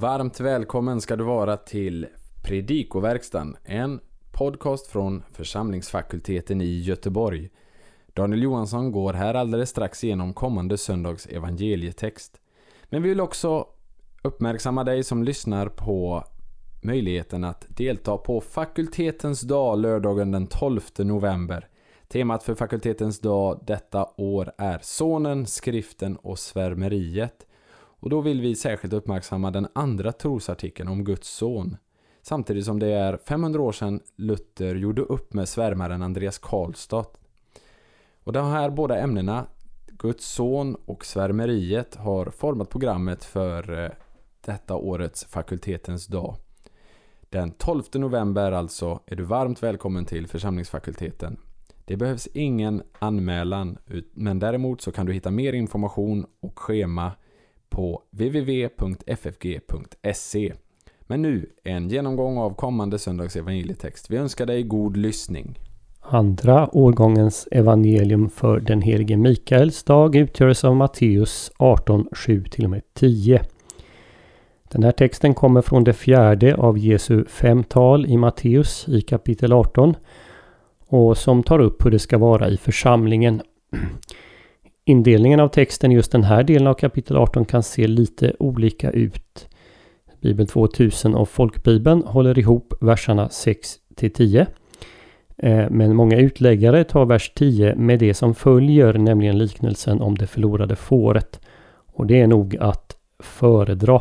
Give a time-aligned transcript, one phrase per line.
[0.00, 2.06] Varmt välkommen ska du vara till
[2.42, 4.00] Predikoverkstan, en
[4.32, 7.50] podcast från församlingsfakulteten i Göteborg.
[8.14, 12.40] Daniel Johansson går här alldeles strax igenom kommande söndags evangelietext.
[12.84, 13.66] Men vi vill också
[14.22, 16.24] uppmärksamma dig som lyssnar på
[16.80, 21.68] möjligheten att delta på fakultetens dag lördagen den 12 november.
[22.08, 27.46] Temat för fakultetens dag detta år är Sonen, skriften och svärmeriet.
[28.00, 31.76] Och då vill vi särskilt uppmärksamma den andra trosartikeln om Guds son.
[32.22, 37.06] Samtidigt som det är 500 år sedan Luther gjorde upp med svärmaren Andreas Karlstad.
[38.24, 39.46] Och de här båda ämnena,
[39.86, 43.90] Guds son och svärmeriet, har format programmet för eh,
[44.40, 46.36] detta årets fakultetens dag.
[47.28, 51.36] Den 12 november alltså är du varmt välkommen till församlingsfakulteten.
[51.84, 53.78] Det behövs ingen anmälan,
[54.12, 57.12] men däremot så kan du hitta mer information och schema
[57.70, 59.42] på www.ffg.se.
[61.06, 64.10] Men nu en genomgång av kommande söndags evangelietext.
[64.10, 65.58] Vi önskar dig god lyssning.
[66.00, 72.44] Andra årgångens evangelium för den helige Mikaels dag utgörs av Matteus 18, 7
[72.94, 73.42] 10.
[74.72, 79.52] Den här texten kommer från det fjärde av Jesu fem tal i Matteus i kapitel
[79.52, 79.94] 18
[80.86, 83.42] och som tar upp hur det ska vara i församlingen.
[84.90, 88.90] Indelningen av texten i just den här delen av kapitel 18 kan se lite olika
[88.90, 89.48] ut.
[90.20, 94.46] Bibel 2000 och Folkbibeln håller ihop verserna 6 till 10.
[95.36, 100.26] Eh, men många utläggare tar vers 10 med det som följer, nämligen liknelsen om det
[100.26, 101.40] förlorade fåret.
[101.86, 104.00] Och det är nog att föredra.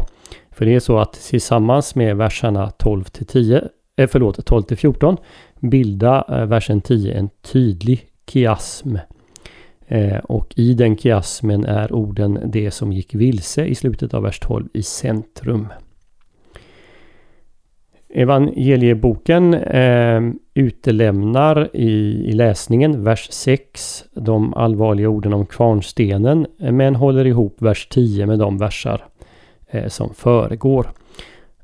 [0.51, 3.61] För det är så att tillsammans med verserna 12 till 10,
[3.95, 5.17] eh, förlåt, 12 till 14
[5.59, 8.97] bildar eh, versen 10 en tydlig kiasm.
[9.91, 14.39] Eh, och i den kiasmen är orden det som gick vilse i slutet av vers
[14.39, 15.67] 12 i centrum.
[18.13, 20.21] Evangelieboken eh,
[20.53, 21.89] utelämnar i,
[22.29, 28.25] i, läsningen vers 6 de allvarliga orden om kvarnstenen eh, men håller ihop vers 10
[28.25, 29.05] med de versar
[29.67, 30.91] eh, som föregår.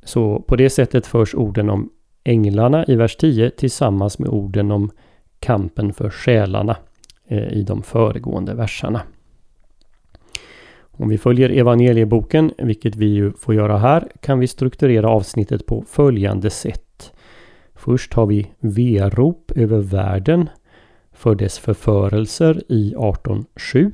[0.03, 1.89] Så på det sättet förs orden om
[2.23, 4.91] änglarna i vers 10 tillsammans med orden om
[5.39, 6.77] kampen för själarna
[7.27, 9.01] Eh, i de föregående verserna.
[10.91, 15.83] Om vi följer evangelieboken, vilket vi ju får göra här, kan vi strukturera avsnittet på
[15.87, 17.13] följande sätt.
[17.75, 20.49] Först har vi verop över världen
[21.11, 23.91] för dess förförelser i 18.7.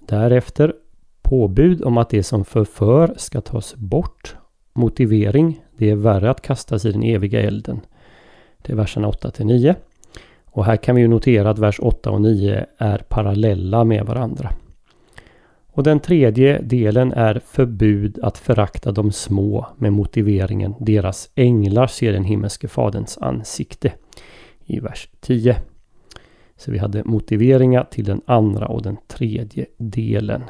[0.00, 0.74] Därefter
[1.22, 4.36] påbud om att det som förför ska tas bort.
[4.72, 7.80] Motivering, det är värre att kastas i den eviga elden.
[8.62, 9.74] Det är verserna 8 9.
[10.54, 14.50] Och här kan vi ju notera att vers 8 och 9 är parallella med varandra.
[15.66, 22.12] Och den tredje delen är förbud att förakta de små med motiveringen deras änglar ser
[22.12, 23.92] den himmelske faderns ansikte
[24.64, 25.56] i vers 10.
[26.56, 30.42] Så vi hade motiveringar till den andra och den tredje delen.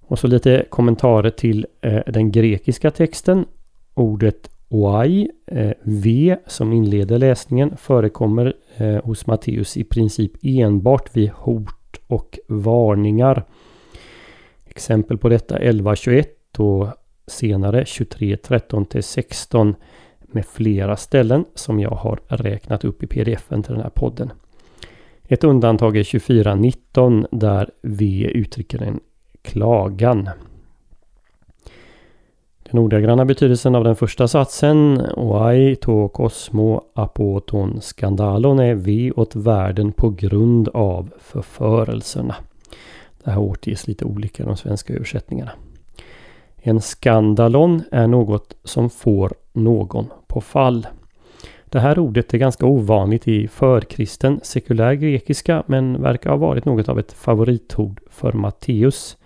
[0.00, 3.44] Och så lite kommentarer till eh, den grekiska texten.
[3.94, 11.30] Ordet oai, eh, V som inleder läsningen, förekommer eh, hos Matteus i princip enbart vid
[11.30, 13.44] hot och varningar.
[14.64, 16.26] Exempel på detta 11.21
[16.58, 16.88] och
[17.26, 19.74] senare 23.13 16
[20.20, 24.32] med flera ställen som jag har räknat upp i pdf-en till den här podden.
[25.28, 29.00] Ett undantag är 24.19 där V uttrycker en
[29.42, 30.28] klagan.
[32.74, 39.36] Den ordagranna betydelsen av den första satsen Oai to kosmo apoton skandalon är ve åt
[39.36, 42.34] världen på grund av förförelserna.
[43.24, 45.50] Det här återges lite olika i de svenska översättningarna.
[46.56, 50.86] En skandalon är något som får någon på fall.
[51.64, 56.88] Det här ordet är ganska ovanligt i förkristen sekulär grekiska men verkar ha varit något
[56.88, 59.16] av ett favoritord för Matteus.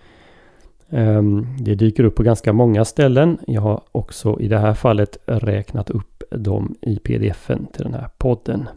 [0.89, 3.37] Ehm, det dyker upp på ganska många ställen.
[3.47, 8.09] Jag har också i det här fallet räknat upp dem i pdf-en till den här
[8.17, 8.69] podden.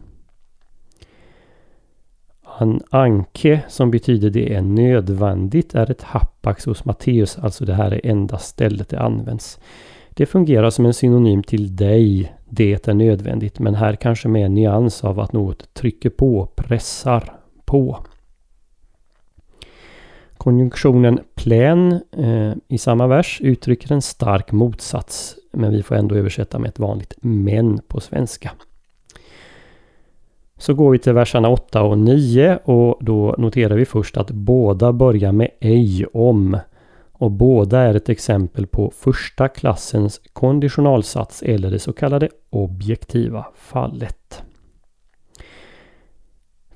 [2.59, 7.93] An anke som betyder det är nödvändigt är ett hapax hos Matteus, alltså det här
[7.93, 9.59] är enda stället det används.
[10.09, 14.53] Det fungerar som en synonym till dig, det är nödvändigt, men här kanske med en
[14.53, 17.33] nyans av att något trycker på, pressar
[17.65, 18.05] på.
[20.43, 25.35] Konjunktionen plän eh, i samma vers uttrycker en stark motsats.
[25.51, 28.51] Men vi får ändå översätta med ett vanligt men på svenska.
[30.57, 34.93] Så går vi till verserna 8 och 9 och då noterar vi först att båda
[34.93, 36.57] börjar med ej om.
[37.11, 44.43] och båda är ett exempel på första klassens konditionalsats eller det så kallade objektiva fallet.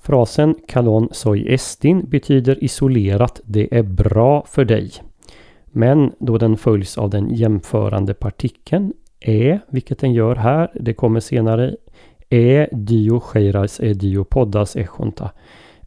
[0.08, 4.92] Frasen kalon soi estin betyder isolerat det är bra för dig.
[5.66, 11.20] Men då den följs av den jämförande partikeln är, vilket den gör här, det kommer
[11.20, 11.76] senare,
[12.30, 15.32] är dio cheiras är dio poddas echonta.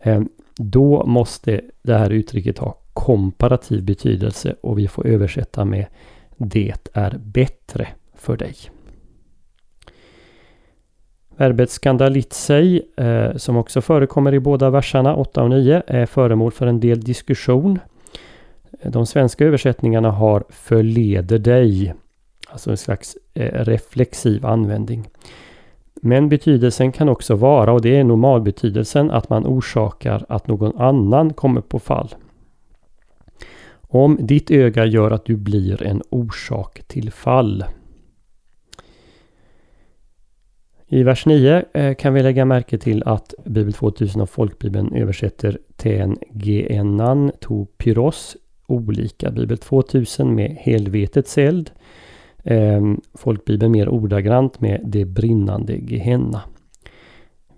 [0.00, 5.87] Ehm, då måste det här uttrycket ha komparativ betydelse och vi får översätta med
[6.37, 8.55] Det är bättre för dig.
[11.40, 16.66] Verbet skandalitsej, eh, som också förekommer i båda verserna 8 och 9, är föremål för
[16.66, 17.78] en del diskussion.
[18.81, 21.94] Eh, de svenska översättningarna har förleder dig,
[22.48, 25.08] alltså en slags eh, reflexiv användning.
[25.94, 31.32] Men betydelsen kan också vara, och det är normalbetydelsen, att man orsakar att någon annan
[31.32, 32.14] kommer på fall.
[33.81, 37.64] Om ditt öga gör att du blir en orsak till fall.
[40.92, 45.58] I vers 9 eh, kan vi lägga märke till att Bibel 2000 och Folkbibeln översätter
[45.76, 49.31] ten genan to pyros olika.
[49.31, 51.70] Bibel 2000 med helvetets eld.
[52.44, 56.42] Ehm, folkbibeln mer ordagrant med det brinnande Gehenna.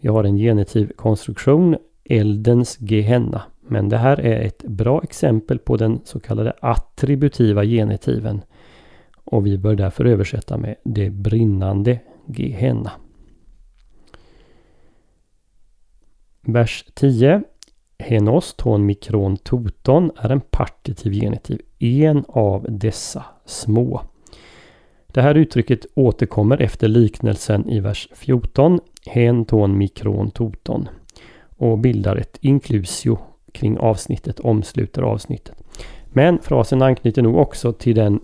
[0.00, 3.43] Vi har en genitiv konstruktion, eldens Gehenna.
[3.61, 8.43] Men det här är ett bra exempel på den så kallade attributiva genitiven.
[9.25, 12.90] Och vi bör därför översätta med det brinnande Gehenna.
[16.47, 17.43] Vers 10.
[17.99, 21.61] Henos ton mikron toton är en partitiv genitiv.
[21.79, 24.03] En av dessa små.
[25.06, 28.81] Det här uttrycket återkommer efter liknelsen i vers 14.
[29.06, 30.89] Hen ton mikron toton.
[31.56, 33.19] Och bildar ett inklusio
[33.53, 35.62] kring avsnittet, omsluter avsnittet.
[36.06, 38.21] Men frasen anknyter nog också till den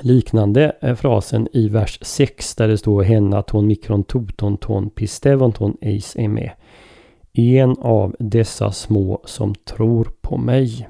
[0.00, 5.52] liknande eh, frasen i vers 6 där det står henna ton mikron toton ton pistevon
[5.52, 6.50] ton eis är med.
[7.38, 10.88] En av dessa små som tror på mig.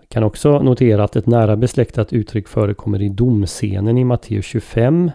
[0.00, 5.10] Jag kan också notera att ett nära besläktat uttryck förekommer i domscenen i Matteus 25.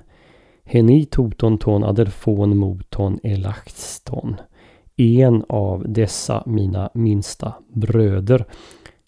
[0.63, 4.35] Heni toton ton aderfon moton elaxton
[4.97, 8.45] en av dessa mina minsta bröder.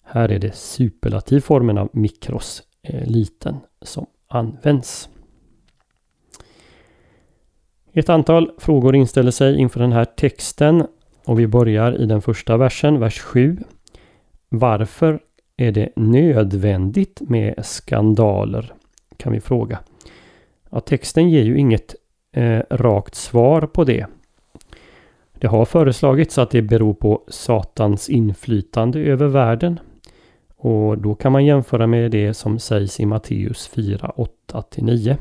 [0.02, 5.08] Här är det superlativformen av mikros, eh, liten, som används.
[7.92, 10.86] Ett antal frågor inställer sig inför den här texten
[11.24, 13.58] och vi börjar i den första versen, vers 7.
[14.48, 15.20] Varför
[15.56, 18.72] är det nödvändigt med skandaler?
[19.16, 19.78] Kan vi fråga.
[20.70, 21.94] Ja, texten ger ju inget
[22.32, 24.06] eh, rakt svar på det.
[25.32, 29.80] Det har föreslagits att det beror på Satans inflytande över världen.
[30.56, 34.12] Och då kan man jämföra med det som sägs i Matteus 4,
[34.46, 35.16] 8-9.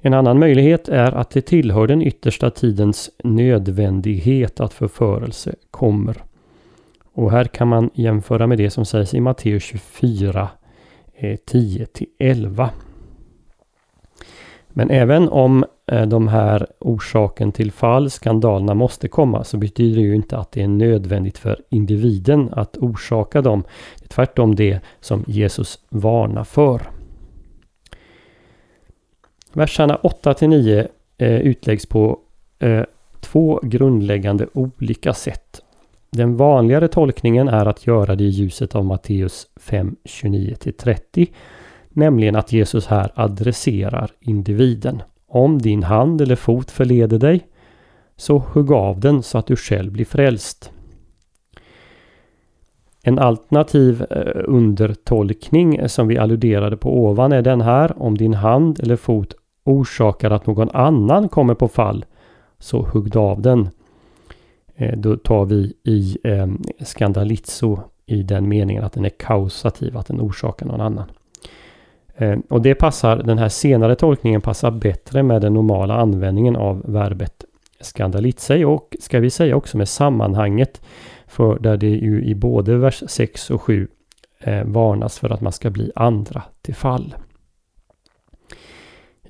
[0.00, 6.16] En annan möjlighet är att det tillhör den yttersta tidens nödvändighet att förförelse kommer.
[7.12, 10.48] Och här kan man jämföra med det som sägs i Matteus 24,
[11.20, 12.60] 10-11.
[12.62, 12.68] Eh,
[14.68, 20.02] Men även om eh, de här orsaken till fall, skandalerna måste komma så betyder det
[20.06, 23.64] ju inte att det är nödvändigt för individen att orsaka dem.
[23.98, 26.97] Det är tvärtom det som Jesus varnar för.
[29.58, 30.88] Verserna 8 9
[31.18, 32.18] eh, utläggs på
[32.58, 32.82] eh,
[33.20, 35.62] två grundläggande olika sätt.
[36.10, 41.28] Den vanligare tolkningen är att göra det i ljuset av Matteus 5, 29-30
[41.88, 45.02] Nämligen att Jesus här adresserar individen.
[45.28, 47.46] Om din hand eller fot förleder dig,
[48.16, 50.72] så hugg av den så att du själv blir frälst.
[53.02, 58.02] En alternativ eh, undertolkning eh, som vi alluderade på ovan är den här.
[58.02, 59.34] Om din hand eller fot
[59.68, 62.04] orsakar att någon annan kommer på fall,
[62.58, 63.68] så hugg av den.
[64.76, 66.46] Eh, då tar vi i eh,
[66.84, 71.10] skandalizo i den meningen att den är kausativ, att den orsakar någon annan.
[72.16, 76.82] Eh, och det passar, den här senare tolkningen passar bättre med den normala användningen av
[76.92, 77.44] verbet
[77.80, 80.80] skandalitsej och ska vi säga också med sammanhanget.
[81.26, 83.88] För där det ju i både vers 6 och 7
[84.40, 87.14] eh, varnas för att man ska bli andra till fall.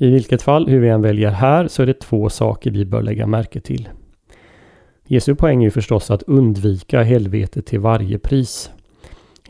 [0.00, 3.02] I vilket fall, hur vi än väljer här, så är det två saker vi bör
[3.02, 3.88] lägga märke till.
[5.06, 8.70] Jesu poäng är ju förstås att undvika helvetet till varje pris.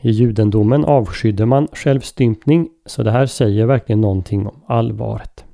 [0.01, 5.45] I judendomen avskydde man självstympning, så det här säger verkligen någonting om allvaret.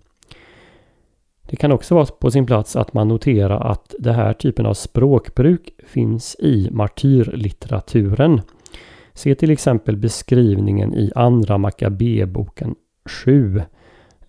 [1.50, 4.74] Det kan också vara på sin plats att man noterar att den här typen av
[4.74, 8.42] språkbruk finns i martyrlitteraturen.
[9.14, 12.76] Se till exempel beskrivningen i Andra Makabeboken
[13.10, 13.62] 7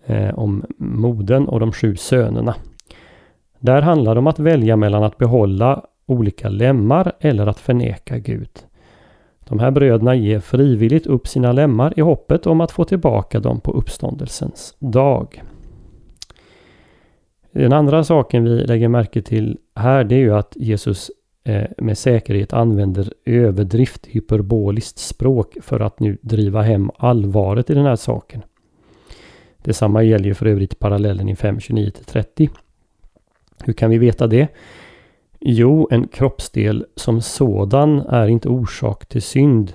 [0.07, 2.55] eh, om moden och de sju sönerna.
[3.59, 8.49] Där handlar det om att välja mellan att behålla olika lemmar eller att förneka Gud.
[9.39, 13.59] De här bröderna ger frivilligt upp sina lemmar i hoppet om att få tillbaka dem
[13.59, 15.43] på uppståndelsens dag.
[17.51, 21.11] Den andra saken vi lägger märke till här det är ju att Jesus
[21.43, 27.85] eh, med säkerhet använder överdrift, hyperboliskt språk för att nu driva hem allvaret i den
[27.85, 28.41] här saken.
[29.67, 32.49] Detsamma gäller ju för övrigt parallellen i 5.29-30.
[33.63, 34.47] Hur kan vi veta det?
[35.39, 39.73] Jo, en kroppsdel som sådan är inte orsak till synd.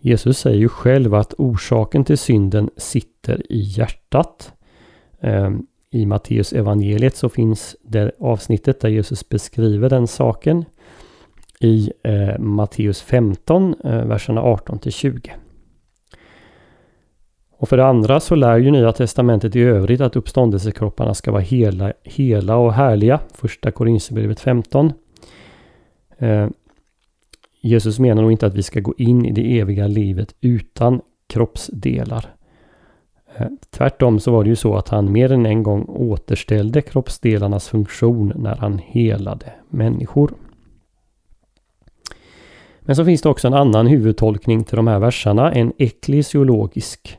[0.00, 4.52] Jesus säger ju själv att orsaken till synden sitter i hjärtat.
[5.20, 10.64] Ehm, I Matteus evangeliet så finns det avsnittet där Jesus beskriver den saken.
[11.60, 15.32] I eh, Matteus 15, eh, verserna 18 till 20.
[17.60, 21.42] Och för det andra så lär ju Nya Testamentet i övrigt att uppståndelsekropparna ska vara
[21.42, 23.20] hela, hela och härliga.
[23.34, 24.92] Första Korinthierbrevet 15.
[26.18, 26.48] Eh,
[27.60, 32.34] Jesus menar nog inte att vi ska gå in i det eviga livet utan kroppsdelar.
[33.36, 37.68] Eh, tvärtom så var det ju så att han mer än en gång återställde kroppsdelarnas
[37.68, 40.34] funktion när han helade människor.
[42.80, 47.16] Men så finns det också en annan huvudtolkning till de här verserna, en eklesiologisk.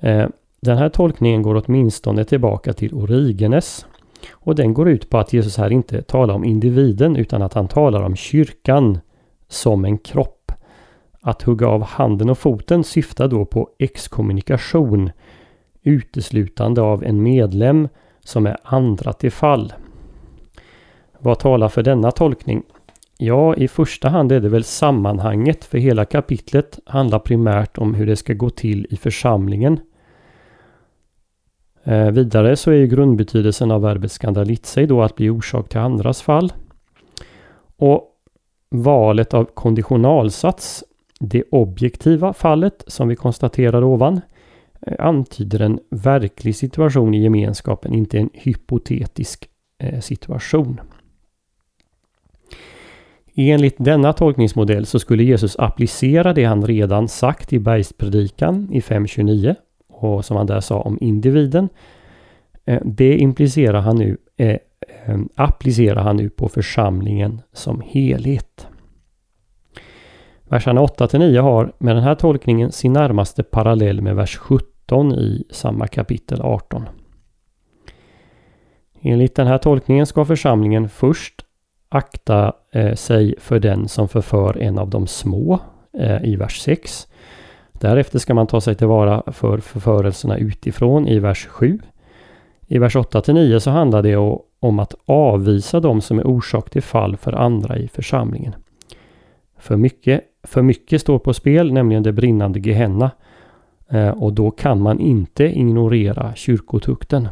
[0.00, 0.26] Eh,
[0.60, 3.86] den här tolkningen går åtminstone tillbaka till Origenes.
[4.32, 7.68] Och den går ut på att Jesus här inte talar om individen utan att han
[7.68, 8.98] talar om kyrkan
[9.48, 10.52] som en kropp.
[11.20, 15.10] Att hugga av handen och foten syftar då på exkommunikation,
[15.82, 17.88] uteslutande av en medlem
[18.24, 19.72] som är andra till fall.
[21.18, 22.62] Vad talar för denna tolkning?
[23.18, 28.06] Ja, i första hand är det väl sammanhanget för hela kapitlet handlar primärt om hur
[28.06, 29.80] det ska gå till i församlingen.
[31.86, 36.22] Eh, vidare så är ju grundbetydelsen av verbet skandalitse då att bli orsak till andras
[36.22, 36.52] fall.
[37.76, 38.12] Och
[38.70, 40.84] valet av konditionalsats,
[41.20, 44.20] det objektiva fallet som vi konstaterade ovan,
[44.86, 50.80] eh, antyder en verklig situation i gemenskapen, inte en hypotetisk eh, situation.
[53.34, 59.54] Enligt denna tolkningsmodell så skulle Jesus applicera det han redan sagt i bergspredikan i 5.29
[59.96, 61.68] och som han där sa om individen.
[62.64, 64.48] Eh, det implicerar han nu, eh,
[65.06, 68.66] eh, applicerar han nu på församlingen som helhet.
[70.48, 75.86] Verserna 8-9 har med den här tolkningen sin närmaste parallell med vers 17 i samma
[75.86, 76.88] kapitel 18.
[79.00, 81.34] Enligt den här tolkningen ska församlingen först
[81.88, 85.58] akta eh, sig för den som förför en av de små
[85.98, 87.08] eh, i vers 6.
[87.80, 91.78] Därefter ska man ta sig tillvara för förförelserna utifrån i vers 7.
[92.66, 94.16] I vers 8-9 så handlar det
[94.60, 98.54] om att avvisa de som är orsak till fall för andra i församlingen.
[99.58, 103.10] För mycket, för mycket står på spel, nämligen det brinnande Gehenna.
[103.88, 107.28] Eh, och då kan man inte ignorera kyrkotukten.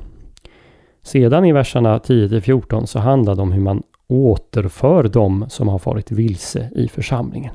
[1.03, 6.11] Sedan i verserna 10-14 så handlar det om hur man återför dem som har farit
[6.11, 7.55] vilse i församlingen.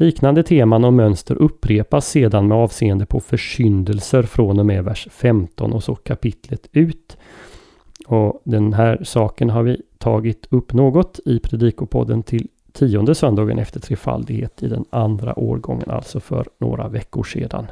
[0.00, 5.72] Liknande teman och mönster upprepas sedan med avseende på försyndelser från och med vers 15
[5.72, 7.16] och så kapitlet ut.
[8.06, 13.80] Och Den här saken har vi tagit upp något i Predikopodden till tionde söndagen efter
[13.80, 17.66] trefaldighet i den andra årgången, alltså för några veckor sedan.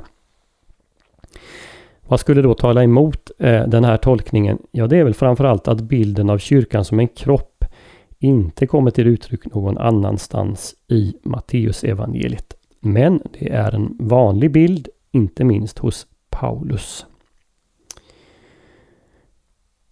[2.09, 4.59] Vad skulle då tala emot eh, den här tolkningen?
[4.71, 7.58] Ja, det är väl framförallt att bilden av kyrkan som en kropp
[8.19, 12.55] inte kommer till uttryck någon annanstans i Matteusevangeliet.
[12.81, 17.07] Men det är en vanlig bild, inte minst hos Paulus.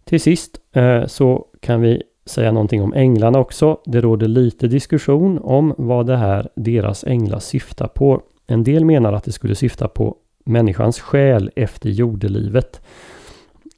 [0.05, 3.81] Till sist eh, så kan vi säga någonting om änglarna också.
[3.85, 8.23] Det råder lite diskussion om vad det här deras änglar syftar på.
[8.47, 12.81] En del menar att det skulle syfta på människans själ efter jordelivet.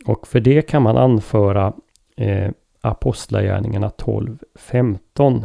[0.06, 1.72] Och för det kan man anföra
[2.16, 2.50] eh,
[2.80, 5.44] Apostlagärningarna 12.15.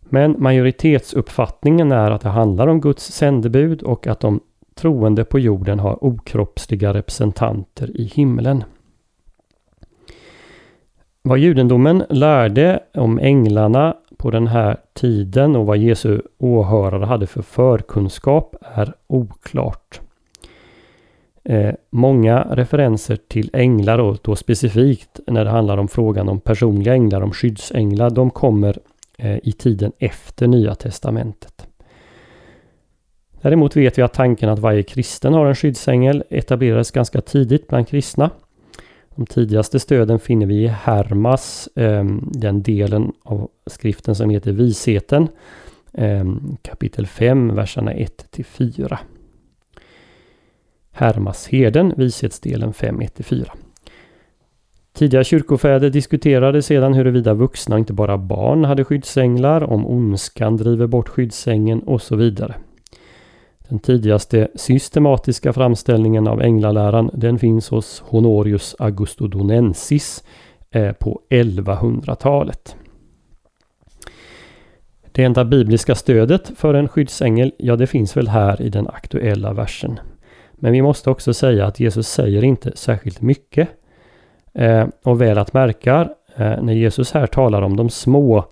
[0.00, 4.40] Men majoritetsuppfattningen är att det handlar om Guds sändebud och att de
[4.74, 8.64] troende på jorden har okroppsliga representanter i himlen.
[11.22, 17.42] Vad judendomen lärde om änglarna på den här tiden och vad Jesu åhörare hade för
[17.42, 20.00] förkunskap är oklart.
[21.50, 26.94] Eh, många referenser till änglar och då specifikt när det handlar om frågan om personliga
[26.94, 28.78] änglar, om skyddsänglar, de kommer
[29.18, 31.66] eh, i tiden efter Nya Testamentet.
[33.42, 37.88] Däremot vet vi att tanken att varje kristen har en skyddsängel etablerades ganska tidigt bland
[37.88, 38.30] kristna.
[39.14, 45.28] De tidigaste stöden finner vi i Hermas, eh, den delen av skriften som heter Visheten,
[45.92, 46.24] eh,
[46.62, 48.98] kapitel 5, verserna 1 till 4.
[50.92, 53.50] Hermasheden, Vishetsdelen 5.1-4.
[54.92, 61.08] Tidiga kyrkofäder diskuterade sedan huruvida vuxna, inte bara barn, hade skyddsänglar, om ondskan driver bort
[61.08, 62.54] skyddsängeln och så vidare.
[63.68, 70.24] Den tidigaste systematiska framställningen av änglaläran den finns hos Honorius Augustodonensis
[70.70, 72.76] eh, på 1100-talet.
[75.12, 79.52] Det enda bibliska stödet för en skyddsängel, ja det finns väl här i den aktuella
[79.52, 80.00] versen.
[80.60, 83.68] Men vi måste också säga att Jesus säger inte särskilt mycket.
[84.54, 88.44] Eh, och väl att märka, eh, när Jesus här talar om de små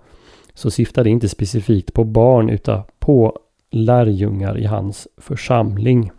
[0.53, 3.39] så syftar det inte specifikt på barn utan på
[3.71, 6.11] lärjungar i hans församling.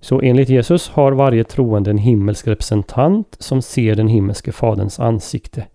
[0.00, 5.66] Så enligt Jesus har varje troende en himmelsk representant som ser den himmelske faderns ansikte.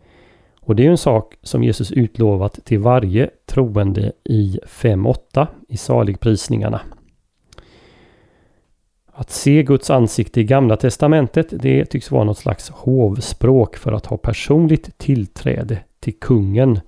[0.62, 6.82] Och det är en sak som Jesus utlovat till varje troende i 5.8 i saligprisningarna.
[9.12, 14.06] Att se Guds ansikte i Gamla Testamentet det tycks vara något slags hovspråk för att
[14.06, 16.80] ha personligt tillträde till kungen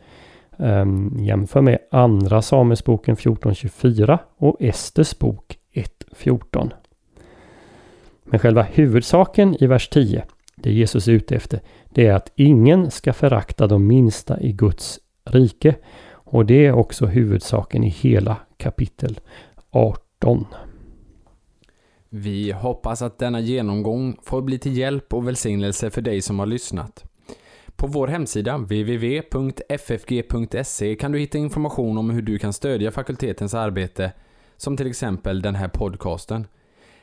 [0.57, 6.71] Um, jämför med Andra Samuelsboken 14.24 och Esters bok 1.14.
[8.23, 10.23] Men själva huvudsaken i vers 10,
[10.55, 14.99] det Jesus är ute efter, det är att ingen ska förakta de minsta i Guds
[15.25, 15.75] rike.
[16.11, 19.19] Och det är också huvudsaken i hela kapitel
[19.69, 20.45] 18.
[22.15, 26.45] Vi hoppas att denna genomgång får bli till hjälp och välsignelse för dig som har
[26.45, 27.05] lyssnat.
[27.75, 29.35] På vår hemsida www.ffg.se
[30.95, 34.11] kan du hitta information om hur du kan stödja fakultetens arbete,
[34.57, 36.47] som till exempel den här podcasten.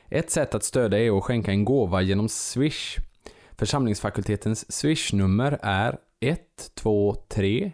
[0.09, 2.97] Ett sätt att stödja är att skänka en gåva genom Swish.
[3.51, 7.71] Församlingsfakultetens Swish-nummer är 123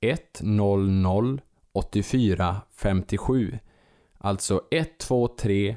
[0.00, 1.38] 100
[1.72, 3.58] 84 57.
[4.18, 5.76] Alltså 123